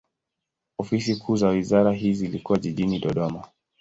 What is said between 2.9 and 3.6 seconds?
Dodoma.